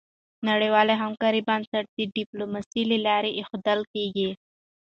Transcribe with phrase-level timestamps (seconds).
[0.03, 0.03] د
[0.51, 4.29] نړیوالې همکارۍ بنسټ د ډيپلوماسی له لارې ایښودل کېږي.